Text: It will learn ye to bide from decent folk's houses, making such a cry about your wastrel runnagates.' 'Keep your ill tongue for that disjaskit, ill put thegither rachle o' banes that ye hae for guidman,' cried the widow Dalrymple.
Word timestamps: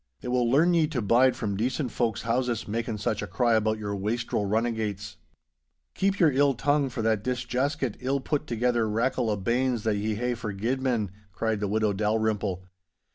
It 0.23 0.29
will 0.29 0.49
learn 0.49 0.73
ye 0.73 0.87
to 0.87 0.99
bide 0.99 1.35
from 1.35 1.55
decent 1.55 1.91
folk's 1.91 2.23
houses, 2.23 2.67
making 2.67 2.97
such 2.97 3.21
a 3.21 3.27
cry 3.27 3.53
about 3.53 3.77
your 3.77 3.95
wastrel 3.95 4.47
runnagates.' 4.47 5.17
'Keep 5.93 6.19
your 6.19 6.31
ill 6.31 6.55
tongue 6.55 6.89
for 6.89 7.03
that 7.03 7.23
disjaskit, 7.23 7.97
ill 7.99 8.19
put 8.19 8.47
thegither 8.47 8.89
rachle 8.89 9.29
o' 9.29 9.35
banes 9.35 9.83
that 9.83 9.97
ye 9.97 10.15
hae 10.15 10.33
for 10.33 10.53
guidman,' 10.53 11.11
cried 11.33 11.59
the 11.59 11.67
widow 11.67 11.93
Dalrymple. 11.93 12.63